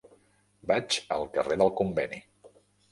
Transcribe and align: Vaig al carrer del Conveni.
Vaig 0.71 0.97
al 1.19 1.29
carrer 1.37 1.61
del 1.63 1.73
Conveni. 1.83 2.25